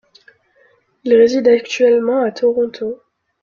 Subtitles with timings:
[1.03, 3.03] Il réside actuellement à Toronto.